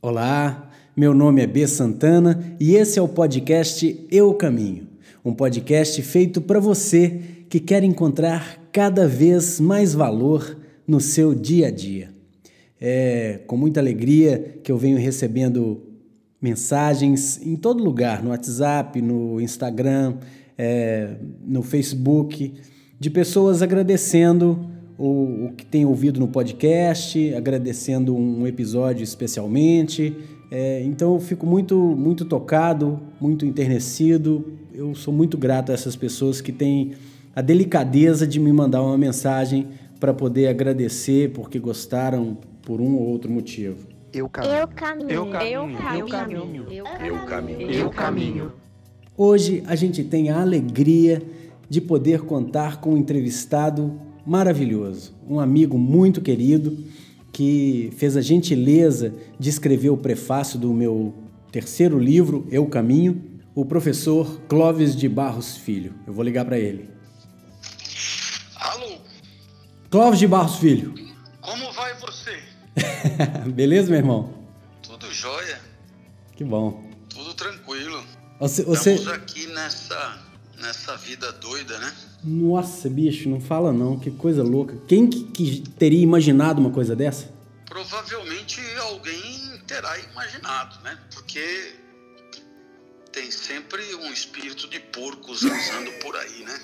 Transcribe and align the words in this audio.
Olá, 0.00 0.70
meu 0.96 1.12
nome 1.12 1.42
é 1.42 1.46
B 1.46 1.66
Santana 1.66 2.54
e 2.60 2.76
esse 2.76 3.00
é 3.00 3.02
o 3.02 3.08
podcast 3.08 4.06
Eu 4.08 4.32
Caminho, 4.32 4.86
um 5.24 5.34
podcast 5.34 6.00
feito 6.02 6.40
para 6.40 6.60
você 6.60 7.20
que 7.50 7.58
quer 7.58 7.82
encontrar 7.82 8.60
cada 8.70 9.08
vez 9.08 9.58
mais 9.58 9.94
valor 9.94 10.56
no 10.86 11.00
seu 11.00 11.34
dia 11.34 11.66
a 11.66 11.70
dia. 11.72 12.10
É 12.80 13.40
com 13.48 13.56
muita 13.56 13.80
alegria 13.80 14.60
que 14.62 14.70
eu 14.70 14.78
venho 14.78 14.96
recebendo 14.96 15.82
mensagens 16.40 17.44
em 17.44 17.56
todo 17.56 17.82
lugar, 17.82 18.22
no 18.22 18.30
WhatsApp, 18.30 19.02
no 19.02 19.40
Instagram, 19.40 20.18
é, 20.56 21.16
no 21.44 21.60
Facebook, 21.60 22.54
de 23.00 23.10
pessoas 23.10 23.62
agradecendo 23.62 24.77
o, 24.98 25.46
o 25.46 25.52
que 25.56 25.64
tem 25.64 25.86
ouvido 25.86 26.18
no 26.18 26.26
podcast, 26.26 27.32
agradecendo 27.34 28.14
um 28.16 28.46
episódio 28.46 29.04
especialmente. 29.04 30.14
É, 30.50 30.82
então 30.82 31.14
eu 31.14 31.20
fico 31.20 31.46
muito, 31.46 31.76
muito 31.76 32.24
tocado, 32.24 32.98
muito 33.20 33.46
enternecido. 33.46 34.52
Eu 34.74 34.94
sou 34.94 35.14
muito 35.14 35.38
grato 35.38 35.70
a 35.70 35.74
essas 35.74 35.94
pessoas 35.94 36.40
que 36.40 36.50
têm 36.50 36.94
a 37.34 37.40
delicadeza 37.40 38.26
de 38.26 38.40
me 38.40 38.52
mandar 38.52 38.82
uma 38.82 38.98
mensagem 38.98 39.68
para 40.00 40.12
poder 40.12 40.48
agradecer 40.48 41.30
porque 41.30 41.58
gostaram 41.58 42.36
por 42.62 42.80
um 42.80 42.96
ou 42.96 43.06
outro 43.06 43.30
motivo. 43.30 43.86
Eu 44.12 44.28
caminho. 44.28 44.54
Eu 44.54 44.68
caminho. 44.68 45.10
Eu 45.10 45.26
caminho. 45.26 45.78
Eu 45.92 46.06
caminho. 46.06 46.66
Eu 46.70 47.26
caminho. 47.26 47.70
Eu 47.70 47.90
caminho. 47.90 48.52
Hoje 49.16 49.62
a 49.66 49.74
gente 49.74 50.02
tem 50.02 50.30
a 50.30 50.40
alegria 50.40 51.22
de 51.68 51.80
poder 51.80 52.22
contar 52.22 52.80
com 52.80 52.94
um 52.94 52.96
entrevistado 52.96 54.00
maravilhoso, 54.28 55.14
um 55.26 55.40
amigo 55.40 55.78
muito 55.78 56.20
querido 56.20 56.84
que 57.32 57.90
fez 57.96 58.14
a 58.14 58.20
gentileza 58.20 59.14
de 59.40 59.48
escrever 59.48 59.88
o 59.88 59.96
prefácio 59.96 60.58
do 60.58 60.72
meu 60.74 61.14
terceiro 61.50 61.98
livro, 61.98 62.46
Eu 62.50 62.66
Caminho, 62.66 63.40
o 63.54 63.64
professor 63.64 64.40
Clóvis 64.46 64.94
de 64.94 65.08
Barros 65.08 65.56
Filho. 65.56 65.94
Eu 66.06 66.12
vou 66.12 66.22
ligar 66.22 66.44
para 66.44 66.58
ele. 66.58 66.90
Alô, 68.56 68.98
Clóvis 69.88 70.18
de 70.18 70.26
Barros 70.26 70.56
Filho. 70.56 70.94
como 71.40 71.72
vai 71.72 71.94
você? 71.94 72.38
Beleza, 73.50 73.88
meu 73.88 73.98
irmão? 73.98 74.34
Tudo 74.82 75.10
jóia? 75.10 75.58
Que 76.36 76.44
bom. 76.44 76.84
Tudo 77.08 77.32
tranquilo. 77.32 78.04
Você, 78.40 78.62
você... 78.62 78.94
Estamos 78.94 79.18
aqui 79.18 79.46
nessa, 79.46 80.18
nessa 80.60 80.96
vida 80.98 81.32
doida, 81.32 81.78
né? 81.78 81.92
Nossa, 82.24 82.88
bicho, 82.88 83.28
não 83.28 83.40
fala 83.40 83.72
não, 83.72 83.98
que 83.98 84.10
coisa 84.10 84.42
louca. 84.42 84.76
Quem 84.86 85.06
que, 85.06 85.24
que 85.24 85.60
teria 85.78 86.02
imaginado 86.02 86.60
uma 86.60 86.70
coisa 86.70 86.96
dessa? 86.96 87.30
Provavelmente 87.66 88.60
alguém 88.80 89.60
terá 89.66 89.96
imaginado, 89.98 90.76
né? 90.82 90.98
Porque 91.14 91.74
tem 93.12 93.30
sempre 93.30 93.82
um 93.96 94.12
espírito 94.12 94.68
de 94.68 94.80
porco 94.80 95.34
zanzando 95.34 95.90
por 96.02 96.16
aí, 96.16 96.44
né? 96.44 96.58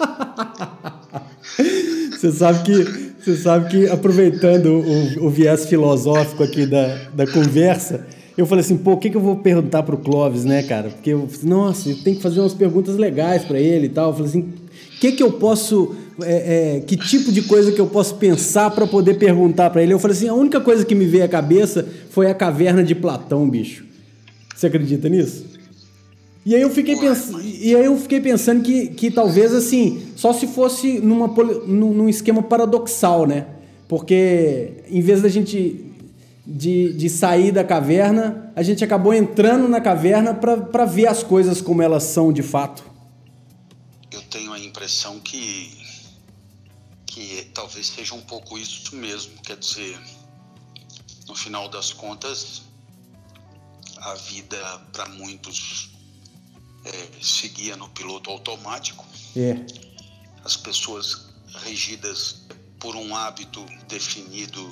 Você 2.10 2.32
sabe 2.32 2.64
que, 2.64 3.12
você 3.20 3.36
sabe 3.36 3.70
que 3.70 3.88
aproveitando 3.88 4.66
o, 4.66 5.26
o 5.26 5.30
viés 5.30 5.66
filosófico 5.66 6.42
aqui 6.42 6.64
da, 6.64 6.86
da 7.12 7.26
conversa, 7.26 8.06
eu 8.36 8.46
falei 8.46 8.64
assim, 8.64 8.78
pô, 8.78 8.92
o 8.92 8.96
que, 8.96 9.10
que 9.10 9.16
eu 9.16 9.20
vou 9.20 9.36
perguntar 9.36 9.82
pro 9.82 9.98
Clóvis, 9.98 10.44
né, 10.44 10.62
cara? 10.62 10.88
Porque, 10.90 11.10
eu, 11.10 11.28
nossa, 11.42 11.90
eu 11.90 11.96
tenho 12.02 12.16
que 12.16 12.22
fazer 12.22 12.40
umas 12.40 12.54
perguntas 12.54 12.96
legais 12.96 13.44
para 13.44 13.60
ele 13.60 13.86
e 13.86 13.90
tal. 13.90 14.10
Eu 14.10 14.14
falei 14.14 14.28
assim, 14.28 14.54
que 15.00 15.12
que 15.12 15.22
eu 15.22 15.32
posso, 15.32 15.94
é, 16.22 16.76
é, 16.76 16.80
que 16.80 16.96
tipo 16.96 17.32
de 17.32 17.42
coisa 17.42 17.72
que 17.72 17.80
eu 17.80 17.86
posso 17.86 18.16
pensar 18.16 18.70
para 18.70 18.86
poder 18.86 19.14
perguntar 19.14 19.70
para 19.70 19.82
ele? 19.82 19.92
Eu 19.92 19.98
falei 19.98 20.16
assim, 20.16 20.28
a 20.28 20.34
única 20.34 20.60
coisa 20.60 20.84
que 20.84 20.94
me 20.94 21.04
veio 21.04 21.24
à 21.24 21.28
cabeça 21.28 21.86
foi 22.10 22.30
a 22.30 22.34
caverna 22.34 22.82
de 22.82 22.94
Platão, 22.94 23.48
bicho. 23.48 23.84
Você 24.54 24.66
acredita 24.66 25.08
nisso? 25.08 25.44
E 26.46 26.54
aí 26.54 26.60
eu 26.60 26.70
fiquei, 26.70 26.96
pens... 26.96 27.30
e 27.42 27.74
aí 27.74 27.86
eu 27.86 27.96
fiquei 27.96 28.20
pensando 28.20 28.62
que, 28.62 28.88
que 28.88 29.10
talvez 29.10 29.54
assim, 29.54 30.02
só 30.14 30.32
se 30.32 30.46
fosse 30.46 30.98
numa, 30.98 31.26
num 31.66 32.08
esquema 32.08 32.42
paradoxal, 32.42 33.26
né? 33.26 33.46
Porque 33.88 34.72
em 34.90 35.00
vez 35.00 35.22
da 35.22 35.28
gente 35.28 35.92
de, 36.46 36.92
de 36.92 37.08
sair 37.08 37.50
da 37.50 37.64
caverna, 37.64 38.52
a 38.54 38.62
gente 38.62 38.84
acabou 38.84 39.14
entrando 39.14 39.66
na 39.68 39.80
caverna 39.80 40.34
para 40.34 40.84
ver 40.84 41.06
as 41.06 41.22
coisas 41.22 41.60
como 41.60 41.80
elas 41.80 42.02
são 42.02 42.32
de 42.32 42.42
fato. 42.42 42.84
Eu 44.14 44.22
tenho 44.22 44.52
a 44.52 44.58
impressão 44.60 45.18
que, 45.18 45.76
que 47.04 47.50
talvez 47.52 47.88
seja 47.88 48.14
um 48.14 48.20
pouco 48.22 48.56
isso 48.56 48.94
mesmo. 48.94 49.36
Quer 49.42 49.56
dizer, 49.56 50.00
no 51.26 51.34
final 51.34 51.68
das 51.68 51.92
contas, 51.92 52.62
a 53.96 54.14
vida 54.14 54.78
para 54.92 55.08
muitos 55.08 55.90
é, 56.84 57.08
seguia 57.20 57.76
no 57.76 57.88
piloto 57.88 58.30
automático. 58.30 59.04
É, 59.36 59.66
as 60.44 60.56
pessoas 60.56 61.34
regidas 61.64 62.42
por 62.78 62.94
um 62.94 63.16
hábito 63.16 63.66
definido 63.88 64.62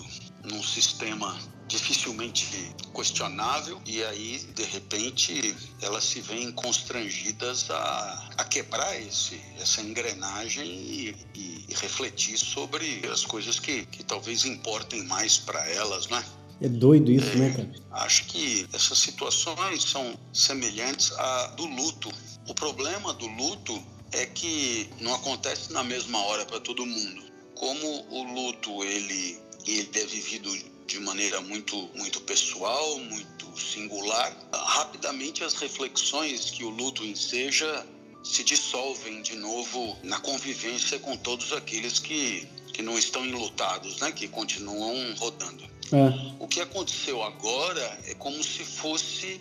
num 0.45 0.63
sistema 0.63 1.37
dificilmente 1.73 2.75
questionável 2.95 3.81
e 3.87 4.03
aí 4.05 4.39
de 4.55 4.63
repente 4.65 5.57
elas 5.81 6.05
se 6.05 6.21
veem 6.21 6.53
constrangidas 6.53 7.71
a, 7.71 8.29
a 8.37 8.45
quebrar 8.45 9.01
esse, 9.01 9.41
essa 9.59 9.81
engrenagem 9.81 10.67
e, 10.67 11.17
e- 11.35 11.65
e 11.69 11.75
refletir 11.75 12.37
sobre 12.37 13.03
as 13.11 13.25
coisas 13.25 13.59
que, 13.59 13.87
que 13.87 14.05
talvez 14.05 14.45
importem 14.45 15.03
mais 15.05 15.39
para 15.39 15.67
elas, 15.71 16.09
né? 16.09 16.23
é 16.61 16.69
doido 16.69 17.11
isso, 17.11 17.37
né, 17.39 17.51
cara? 17.51 17.73
Acho 18.05 18.25
que 18.27 18.67
essas 18.73 18.99
situações 18.99 19.83
são 19.83 20.17
semelhantes 20.33 21.11
à 21.13 21.47
do 21.57 21.65
luto. 21.67 22.09
O 22.47 22.55
problema 22.55 23.13
do 23.15 23.27
luto 23.27 23.83
é 24.13 24.27
que 24.27 24.89
não 25.01 25.15
acontece 25.15 25.73
na 25.73 25.83
mesma 25.83 26.19
hora 26.27 26.45
para 26.45 26.61
todo 26.61 26.85
mundo. 26.87 27.23
Como 27.55 28.07
o 28.11 28.23
luto 28.35 28.85
ele, 28.85 29.39
ele 29.67 29.91
é 29.95 30.07
vivido 30.07 30.49
de 30.87 30.99
maneira 31.01 31.41
muito 31.41 31.77
muito 31.95 32.21
pessoal, 32.23 32.99
muito 32.99 33.61
singular, 33.61 34.37
rapidamente 34.53 35.45
as 35.45 35.55
reflexões 35.55 36.51
que 36.51 36.65
o 36.65 36.71
luto 36.71 37.05
enseja 37.05 37.87
se 38.23 38.45
dissolvem 38.45 39.21
de 39.23 39.37
novo 39.37 39.97
na 40.03 40.21
convivência 40.21 40.99
com 40.99 41.17
todos 41.17 41.53
aqueles 41.53 41.99
que 41.99 42.47
que 42.73 42.83
não 42.83 42.99
estão 42.99 43.25
enlutados, 43.27 43.99
né, 43.99 44.11
que 44.13 44.27
continuam 44.27 45.15
rodando. 45.17 45.63
É, 45.93 46.35
O 46.39 46.49
que 46.49 46.61
aconteceu 46.61 47.23
agora 47.23 47.99
é 48.07 48.15
como 48.15 48.43
se 48.43 48.65
fosse 48.65 49.39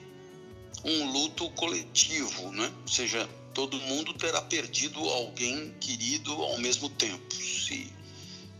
um 0.83 1.11
luto 1.11 1.49
coletivo, 1.51 2.51
né? 2.51 2.69
Ou 2.81 2.87
seja, 2.87 3.29
todo 3.53 3.77
mundo 3.77 4.13
terá 4.13 4.41
perdido 4.41 4.99
alguém 4.99 5.73
querido 5.79 6.33
ao 6.33 6.57
mesmo 6.57 6.89
tempo. 6.89 7.33
Se 7.33 7.91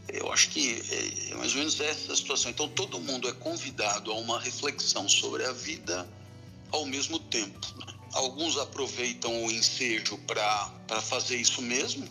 eu 0.10 0.32
acho 0.32 0.50
que 0.50 0.82
é 1.32 1.36
mais 1.36 1.52
ou 1.52 1.60
menos 1.60 1.80
essa 1.80 2.14
a 2.14 2.16
situação. 2.16 2.52
Então 2.52 2.68
todo 2.70 3.00
mundo 3.00 3.28
é 3.28 3.34
convidado 3.34 4.12
a 4.12 4.16
uma 4.16 4.40
reflexão 4.40 5.08
sobre 5.08 5.46
a 5.46 5.52
vida 5.52 6.08
ao 6.72 6.86
mesmo 6.86 7.20
tempo. 7.20 7.60
né? 7.80 7.94
Alguns 8.14 8.58
aproveitam 8.58 9.46
o 9.46 9.52
ensejo 9.52 10.18
para 10.20 11.02
fazer 11.02 11.38
isso 11.38 11.62
mesmo, 11.62 12.08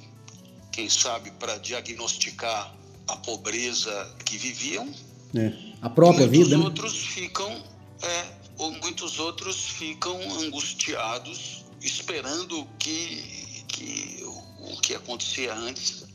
quem 0.73 0.89
sabe 0.89 1.31
para 1.33 1.59
diagnosticar 1.59 2.75
a 3.07 3.17
pobreza 3.17 4.17
que 4.25 4.39
viviam, 4.39 4.89
é. 5.35 5.53
A 5.81 5.89
própria 5.89 6.27
muitos 6.27 6.49
vida, 6.49 6.59
né? 6.59 6.65
outros 6.65 6.97
ficam, 6.99 7.65
é, 8.03 8.27
ou 8.59 8.73
muitos 8.73 9.19
outros 9.19 9.65
ficam 9.65 10.19
angustiados, 10.41 11.65
esperando 11.81 12.67
que, 12.79 13.65
que 13.69 14.23
o, 14.61 14.81
que 14.81 14.95
acontecia 14.95 15.55
antes 15.55 16.03
é, 16.03 16.07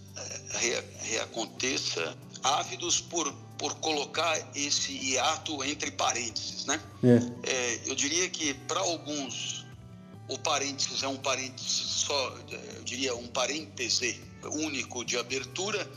reaconteça, 1.02 2.16
ávidos 2.44 3.02
por, 3.02 3.32
por 3.58 3.76
colocar 3.76 4.38
esse 4.56 4.92
hiato 4.92 5.64
entre 5.64 5.92
parênteses, 5.92 6.66
né? 6.66 6.82
É, 7.04 7.20
É, 7.44 7.80
eu 7.86 7.96
diria 7.96 8.30
que 8.30 8.54
para 8.54 8.80
alguns 8.80 9.66
o 10.28 10.38
parênteses 10.40 11.04
é 11.04 11.08
um 11.08 11.18
parênteses 11.18 11.70
só, 11.70 12.38
eu 12.78 12.84
diria 12.84 13.16
um 13.16 13.28
parêntese 13.28 14.22
único 14.44 15.04
de 15.06 15.18
abertura, 15.18 15.90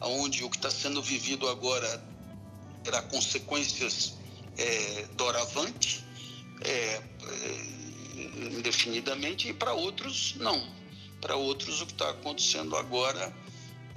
onde 0.00 0.44
o 0.44 0.50
que 0.50 0.56
está 0.56 0.70
sendo 0.70 1.02
vivido 1.02 1.48
agora 1.48 2.02
terá 2.82 3.02
consequências 3.02 4.14
é, 4.56 5.06
doravante, 5.16 6.04
é, 6.62 6.70
é, 6.70 7.02
indefinidamente, 8.56 9.48
e 9.48 9.52
para 9.52 9.72
outros 9.72 10.34
não. 10.36 10.74
Para 11.20 11.36
outros 11.36 11.80
o 11.80 11.86
que 11.86 11.92
está 11.92 12.10
acontecendo 12.10 12.76
agora 12.76 13.34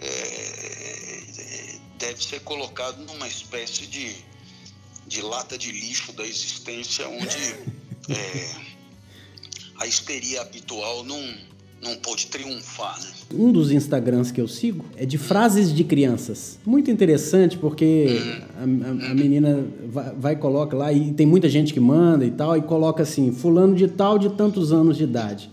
é, 0.02 0.06
é, 0.08 1.76
deve 1.98 2.24
ser 2.24 2.40
colocado 2.42 2.98
numa 3.06 3.28
espécie 3.28 3.86
de, 3.88 4.12
de 5.08 5.22
lata 5.22 5.58
de 5.58 5.72
lixo 5.72 6.12
da 6.14 6.26
existência, 6.26 7.08
onde 7.08 7.56
é, 8.10 8.50
a 9.78 9.88
histeria 9.88 10.42
habitual 10.42 11.04
não, 11.04 11.22
não 11.82 11.96
pôde 11.98 12.28
triunfar, 12.28 13.00
né? 13.02 13.08
Um 13.34 13.52
dos 13.52 13.72
Instagrams 13.72 14.32
que 14.32 14.42
eu 14.42 14.48
sigo 14.48 14.84
é 14.98 15.06
de 15.06 15.18
frases 15.18 15.72
de 15.74 15.84
crianças. 15.84 16.58
Muito 16.66 16.90
interessante 16.90 17.58
porque 17.58 18.20
a, 18.58 18.62
a- 18.62 18.64
a 19.12 19.14
menina 19.14 19.66
vai, 19.88 20.16
vai 20.16 20.36
coloca 20.36 20.76
lá 20.76 20.92
e 20.92 21.14
tem 21.14 21.26
muita 21.28 21.48
gente 21.48 21.74
que 21.74 21.80
manda 21.80 22.26
e 22.26 22.32
tal 22.32 22.58
e 22.58 22.62
coloca 22.62 23.04
assim, 23.04 23.32
fulano 23.32 23.76
de 23.76 23.88
tal 23.88 24.18
de 24.18 24.30
tantos 24.30 24.72
anos 24.74 24.98
de 24.98 25.04
idade. 25.04 25.50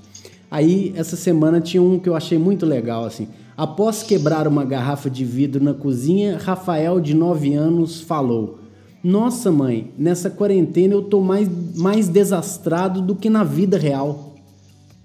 Aí 0.51 0.93
essa 0.97 1.17
semana 1.17 1.61
tinha 1.61 1.83
um 1.83 1.99
que 1.99 2.09
eu 2.09 2.17
achei 2.17 2.39
muito 2.39 2.65
legal 2.65 3.05
assim. 3.05 3.29
Após 3.56 4.03
quebrar 4.03 4.47
uma 4.47 4.64
garrafa 4.64 5.08
de 5.08 5.25
vidro 5.25 5.62
na 5.64 5.73
cozinha, 5.73 6.37
Rafael 6.38 7.00
de 7.00 7.14
9 7.14 7.55
anos 7.55 8.00
falou: 8.03 8.61
"Nossa, 9.03 9.50
mãe, 9.50 9.94
nessa 9.97 10.29
quarentena 10.29 10.93
eu 10.94 11.03
tô 11.03 11.20
mais 11.20 11.49
mais 11.75 12.06
desastrado 12.08 13.00
do 13.00 13.17
que 13.17 13.31
na 13.31 13.44
vida 13.44 13.79
real." 13.79 14.35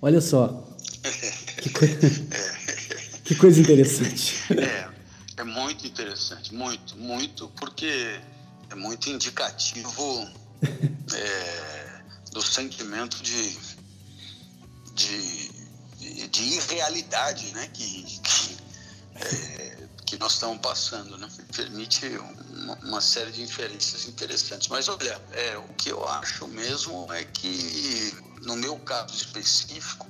Olha 0.02 0.20
só. 0.20 0.68
Que, 1.62 1.70
coi- 1.70 1.98
que 3.24 3.36
coisa 3.36 3.62
interessante. 3.62 4.36
É, 4.54 4.88
é 5.38 5.44
muito 5.44 5.88
interessante, 5.88 6.54
muito, 6.54 6.98
muito, 6.98 7.48
porque 7.60 8.20
é 8.70 8.76
muito 8.76 9.10
indicativo 9.10 10.28
é, 11.14 12.02
do 12.34 12.42
sentimento 12.42 13.22
de, 13.22 13.58
de, 14.96 16.28
de 16.28 16.44
irrealidade 16.44 17.52
né, 17.54 17.68
que, 17.74 18.04
que, 18.04 18.41
é, 19.24 19.88
que 20.06 20.18
nós 20.18 20.34
estamos 20.34 20.60
passando. 20.60 21.18
Né? 21.18 21.28
Permite 21.56 22.06
uma, 22.08 22.76
uma 22.84 23.02
série 23.02 23.32
de 23.32 23.42
inferências 23.42 24.08
interessantes. 24.08 24.68
Mas 24.68 24.88
olha, 24.88 25.22
é, 25.32 25.58
o 25.58 25.74
que 25.76 25.90
eu 25.90 26.08
acho 26.08 26.48
mesmo 26.48 27.12
é 27.14 27.24
que, 27.24 28.14
no 28.42 28.56
meu 28.56 28.78
caso 28.80 29.14
específico, 29.14 30.08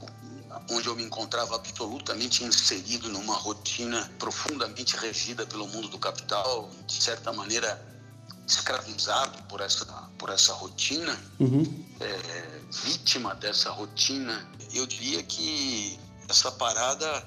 onde 0.69 0.87
eu 0.87 0.95
me 0.95 1.03
encontrava 1.03 1.55
absolutamente 1.55 2.43
inserido 2.43 3.09
numa 3.09 3.35
rotina 3.35 4.11
profundamente 4.19 4.95
regida 4.97 5.45
pelo 5.45 5.67
mundo 5.67 5.87
do 5.87 5.97
capital, 5.97 6.69
de 6.87 7.01
certa 7.01 7.31
maneira 7.31 7.79
escravizado 8.47 9.41
por 9.43 9.61
essa, 9.61 9.85
por 10.17 10.29
essa 10.29 10.53
rotina, 10.53 11.17
Uhum. 11.39 11.85
é, 11.99 12.61
vítima 12.83 13.33
dessa 13.35 13.69
rotina, 13.71 14.45
eu 14.73 14.85
diria 14.85 15.23
que 15.23 15.97
essa 16.27 16.51
parada 16.51 17.23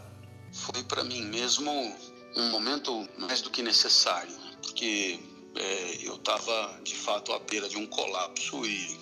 foi 0.55 0.85
para 0.85 1.03
mim 1.03 1.23
mesmo 1.23 1.71
um 2.37 2.51
momento 2.51 3.09
mais 3.19 3.43
do 3.43 3.51
que 3.51 3.63
necessário, 3.63 4.31
né? 4.31 4.57
porque 4.63 5.19
é, 5.57 5.99
eu 6.03 6.15
estava 6.15 6.81
de 6.83 6.95
fato 6.95 7.33
à 7.33 7.39
beira 7.41 7.69
de 7.69 7.77
um 7.77 7.87
colapso 7.87 8.65
e 8.65 8.99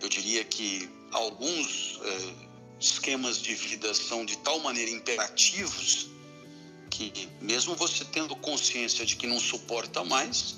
eu 0.00 0.08
diria 0.08 0.44
que 0.44 0.88
alguns 1.10 2.00
é, 2.02 2.34
esquemas 2.80 3.38
de 3.38 3.54
vida 3.54 3.92
são 3.94 4.24
de 4.24 4.38
tal 4.38 4.60
maneira 4.60 4.90
imperativos 4.90 6.08
que 6.88 7.28
mesmo 7.40 7.74
você 7.74 8.04
tendo 8.04 8.34
consciência 8.36 9.04
de 9.04 9.16
que 9.16 9.26
não 9.26 9.38
suporta 9.38 10.02
mais, 10.04 10.56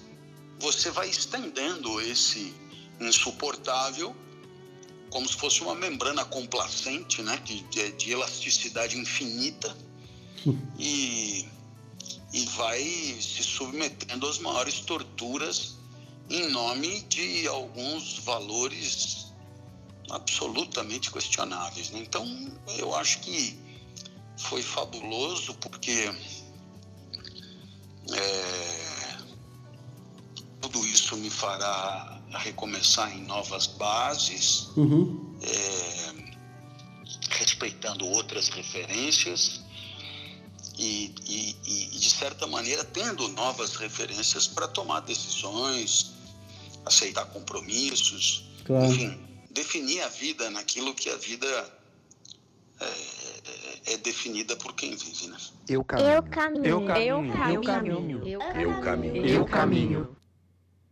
você 0.61 0.91
vai 0.91 1.09
estendendo 1.09 2.01
esse 2.01 2.55
insuportável 3.01 4.15
como 5.11 5.27
se 5.27 5.37
fosse 5.37 5.63
uma 5.63 5.75
membrana 5.75 6.23
complacente, 6.25 7.23
né, 7.23 7.39
de, 7.39 7.63
de, 7.63 7.93
de 7.93 8.13
elasticidade 8.13 8.99
infinita 8.99 9.75
e, 10.79 11.46
e 12.32 12.44
vai 12.56 12.82
se 13.20 13.43
submetendo 13.43 14.26
às 14.29 14.38
maiores 14.38 14.81
torturas 14.81 15.76
em 16.31 16.49
nome 16.50 17.02
de 17.02 17.46
alguns 17.49 18.19
valores 18.19 19.26
absolutamente 20.11 21.11
questionáveis. 21.11 21.90
né? 21.90 22.00
Então, 22.00 22.25
eu 22.76 22.94
acho 22.94 23.20
que 23.20 23.58
foi 24.38 24.62
fabuloso 24.62 25.55
porque 25.55 26.11
é, 28.12 29.19
tudo 30.61 30.84
isso 30.87 31.17
me 31.17 31.31
fará 31.31 32.20
recomeçar 32.31 33.14
em 33.17 33.23
novas 33.25 33.67
bases, 33.67 34.69
Uhum. 34.76 35.37
é, 35.43 36.14
respeitando 37.31 38.06
outras 38.06 38.49
referências 38.49 39.61
e, 40.79 41.15
e- 41.27 41.57
e, 41.67 41.99
de 41.99 42.11
certa 42.11 42.47
maneira, 42.47 42.85
tendo 42.85 43.27
novas 43.29 43.75
referências 43.77 44.47
para 44.47 44.69
tomar 44.69 45.01
decisões, 45.01 46.13
aceitar 46.87 47.25
compromissos, 47.27 48.45
Claro. 48.65 48.87
enfim, 48.87 49.19
definir 49.51 50.01
a 50.03 50.09
vida 50.09 50.49
naquilo 50.51 50.95
que 50.95 51.09
a 51.11 51.17
vida 51.17 51.47
é, 52.81 52.85
é- 52.85 53.95
é 53.95 53.97
definida 53.99 54.55
por 54.57 54.73
quem 54.75 54.95
vive, 54.95 55.27
né? 55.27 55.37
Eu 55.69 55.81
Eu 55.81 55.85
caminho. 55.85 56.33
caminho. 56.33 56.65
Eu 56.67 56.81
caminho. 56.87 57.35
Eu 57.45 57.61
caminho. 57.63 58.29
Eu 58.29 58.81
caminho. 58.81 59.27
Eu 59.27 59.45
caminho. 59.45 60.09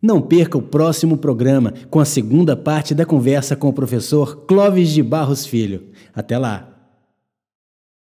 Não 0.03 0.21
perca 0.21 0.59
o 0.59 0.63
próximo 0.63 1.17
programa 1.17 1.73
com 1.91 1.99
a 2.01 2.05
segunda 2.05 2.57
parte 2.57 2.95
da 2.95 3.07
conversa 3.07 3.57
com 3.57 3.69
o 3.69 3.73
professor 3.73 4.45
Clóvis 4.47 4.91
de 4.91 5.03
Barros 5.03 5.47
Filho. 5.47 5.91
Até 6.15 6.37
lá! 6.37 6.76